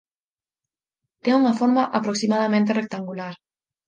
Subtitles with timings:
[1.23, 3.33] Ten unha forma aproximadamente rectangular.